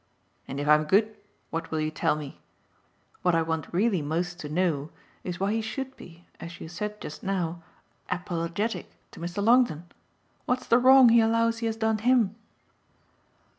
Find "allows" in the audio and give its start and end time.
11.21-11.59